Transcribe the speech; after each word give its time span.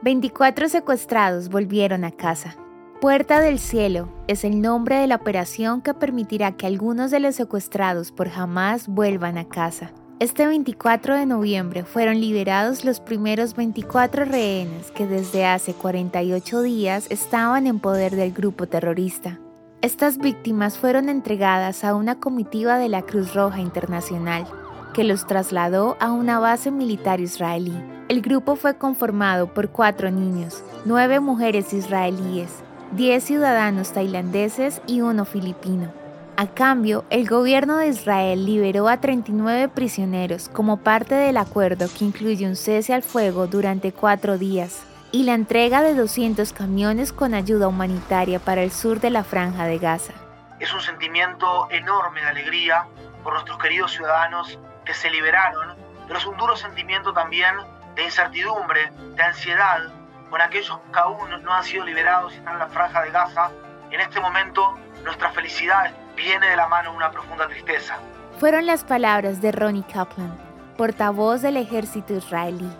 24 0.00 0.68
secuestrados 0.68 1.48
volvieron 1.48 2.04
a 2.04 2.12
casa. 2.12 2.54
Puerta 3.00 3.40
del 3.40 3.58
Cielo 3.58 4.08
es 4.28 4.44
el 4.44 4.60
nombre 4.60 4.94
de 4.96 5.08
la 5.08 5.16
operación 5.16 5.82
que 5.82 5.92
permitirá 5.92 6.52
que 6.52 6.68
algunos 6.68 7.10
de 7.10 7.18
los 7.18 7.34
secuestrados 7.34 8.12
por 8.12 8.28
jamás 8.28 8.86
vuelvan 8.86 9.38
a 9.38 9.48
casa. 9.48 9.90
Este 10.20 10.46
24 10.46 11.16
de 11.16 11.26
noviembre 11.26 11.82
fueron 11.82 12.20
liberados 12.20 12.84
los 12.84 13.00
primeros 13.00 13.56
24 13.56 14.24
rehenes 14.24 14.92
que 14.92 15.06
desde 15.06 15.44
hace 15.46 15.74
48 15.74 16.62
días 16.62 17.06
estaban 17.10 17.66
en 17.66 17.80
poder 17.80 18.14
del 18.14 18.32
grupo 18.32 18.68
terrorista. 18.68 19.40
Estas 19.82 20.18
víctimas 20.18 20.78
fueron 20.78 21.08
entregadas 21.08 21.82
a 21.82 21.96
una 21.96 22.20
comitiva 22.20 22.78
de 22.78 22.88
la 22.88 23.02
Cruz 23.02 23.34
Roja 23.34 23.60
Internacional, 23.60 24.46
que 24.94 25.02
los 25.02 25.26
trasladó 25.26 25.96
a 25.98 26.12
una 26.12 26.38
base 26.38 26.70
militar 26.70 27.20
israelí. 27.20 27.97
El 28.08 28.22
grupo 28.22 28.56
fue 28.56 28.78
conformado 28.78 29.52
por 29.52 29.68
cuatro 29.68 30.10
niños, 30.10 30.64
nueve 30.86 31.20
mujeres 31.20 31.74
israelíes, 31.74 32.50
diez 32.92 33.24
ciudadanos 33.24 33.92
tailandeses 33.92 34.80
y 34.86 35.02
uno 35.02 35.26
filipino. 35.26 35.92
A 36.38 36.46
cambio, 36.46 37.04
el 37.10 37.28
gobierno 37.28 37.76
de 37.76 37.88
Israel 37.88 38.46
liberó 38.46 38.88
a 38.88 38.96
39 38.96 39.68
prisioneros 39.68 40.48
como 40.48 40.78
parte 40.78 41.16
del 41.16 41.36
acuerdo 41.36 41.86
que 41.98 42.06
incluye 42.06 42.46
un 42.46 42.56
cese 42.56 42.94
al 42.94 43.02
fuego 43.02 43.46
durante 43.46 43.92
cuatro 43.92 44.38
días 44.38 44.86
y 45.12 45.24
la 45.24 45.34
entrega 45.34 45.82
de 45.82 45.94
200 45.94 46.54
camiones 46.54 47.12
con 47.12 47.34
ayuda 47.34 47.68
humanitaria 47.68 48.38
para 48.38 48.62
el 48.62 48.72
sur 48.72 49.00
de 49.00 49.10
la 49.10 49.22
franja 49.22 49.66
de 49.66 49.76
Gaza. 49.76 50.14
Es 50.60 50.72
un 50.72 50.80
sentimiento 50.80 51.68
enorme 51.70 52.22
de 52.22 52.28
alegría 52.28 52.86
por 53.22 53.34
nuestros 53.34 53.58
queridos 53.58 53.92
ciudadanos 53.92 54.58
que 54.86 54.94
se 54.94 55.10
liberaron, 55.10 55.76
pero 56.06 56.18
es 56.18 56.24
un 56.24 56.38
duro 56.38 56.56
sentimiento 56.56 57.12
también 57.12 57.54
de 57.98 58.04
incertidumbre, 58.04 58.92
de 59.16 59.22
ansiedad, 59.22 59.80
con 60.30 60.40
aquellos 60.40 60.78
que 60.92 60.98
aún 61.00 61.42
no 61.42 61.52
han 61.52 61.64
sido 61.64 61.84
liberados 61.84 62.32
y 62.32 62.36
están 62.36 62.52
en 62.52 62.60
la 62.60 62.68
franja 62.68 63.02
de 63.02 63.10
Gaza. 63.10 63.50
En 63.90 64.00
este 64.00 64.20
momento, 64.20 64.78
nuestra 65.02 65.32
felicidad 65.32 65.92
viene 66.14 66.48
de 66.48 66.56
la 66.56 66.68
mano 66.68 66.92
de 66.92 66.96
una 66.96 67.10
profunda 67.10 67.48
tristeza. 67.48 67.98
Fueron 68.38 68.66
las 68.66 68.84
palabras 68.84 69.42
de 69.42 69.50
Ronnie 69.50 69.82
Kaplan, 69.82 70.32
portavoz 70.76 71.42
del 71.42 71.56
ejército 71.56 72.14
israelí, 72.14 72.70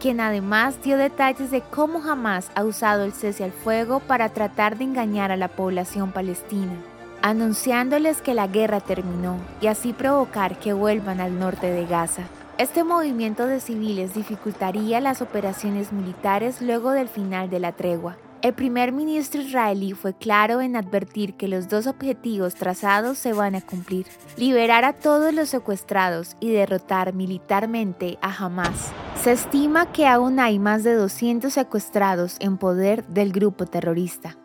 quien 0.00 0.18
además 0.18 0.80
dio 0.82 0.96
detalles 0.96 1.50
de 1.50 1.60
cómo 1.60 2.02
Hamas 2.02 2.50
ha 2.54 2.64
usado 2.64 3.04
el 3.04 3.12
cese 3.12 3.44
al 3.44 3.52
fuego 3.52 4.00
para 4.00 4.30
tratar 4.30 4.78
de 4.78 4.84
engañar 4.84 5.30
a 5.30 5.36
la 5.36 5.48
población 5.48 6.10
palestina 6.10 6.72
anunciándoles 7.20 8.20
que 8.20 8.34
la 8.34 8.48
guerra 8.48 8.80
terminó 8.80 9.38
y 9.62 9.68
así 9.68 9.94
provocar 9.94 10.58
que 10.58 10.74
vuelvan 10.74 11.22
al 11.22 11.38
norte 11.38 11.70
de 11.70 11.86
Gaza. 11.86 12.24
Este 12.56 12.84
movimiento 12.84 13.48
de 13.48 13.58
civiles 13.58 14.14
dificultaría 14.14 15.00
las 15.00 15.20
operaciones 15.20 15.92
militares 15.92 16.62
luego 16.62 16.92
del 16.92 17.08
final 17.08 17.50
de 17.50 17.58
la 17.58 17.72
tregua. 17.72 18.16
El 18.42 18.54
primer 18.54 18.92
ministro 18.92 19.40
israelí 19.40 19.92
fue 19.92 20.14
claro 20.14 20.60
en 20.60 20.76
advertir 20.76 21.34
que 21.34 21.48
los 21.48 21.68
dos 21.68 21.88
objetivos 21.88 22.54
trazados 22.54 23.18
se 23.18 23.32
van 23.32 23.56
a 23.56 23.60
cumplir, 23.60 24.06
liberar 24.36 24.84
a 24.84 24.92
todos 24.92 25.34
los 25.34 25.48
secuestrados 25.48 26.36
y 26.38 26.52
derrotar 26.52 27.12
militarmente 27.12 28.18
a 28.22 28.32
Hamas. 28.32 28.92
Se 29.20 29.32
estima 29.32 29.90
que 29.90 30.06
aún 30.06 30.38
hay 30.38 30.60
más 30.60 30.84
de 30.84 30.94
200 30.94 31.52
secuestrados 31.52 32.36
en 32.38 32.56
poder 32.56 33.04
del 33.08 33.32
grupo 33.32 33.66
terrorista. 33.66 34.38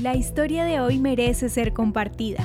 La 0.00 0.14
historia 0.14 0.64
de 0.64 0.78
hoy 0.78 1.00
merece 1.00 1.48
ser 1.48 1.72
compartida. 1.72 2.44